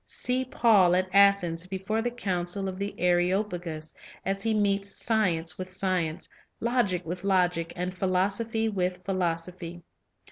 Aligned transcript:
See 0.07 0.45
Paul 0.45 0.95
at 0.95 1.13
Athens 1.13 1.67
before 1.67 2.01
the 2.01 2.09
council 2.09 2.67
of 2.67 2.79
the 2.79 2.95
Areop 2.97 3.53
agus, 3.53 3.93
as 4.25 4.41
he 4.41 4.51
meets 4.51 4.97
science 4.99 5.59
with 5.59 5.69
science, 5.69 6.27
logic 6.59 7.05
with 7.05 7.23
logic, 7.23 7.71
and 7.75 7.95
philosophy 7.95 8.67
with 8.67 9.05
philosophy. 9.05 9.83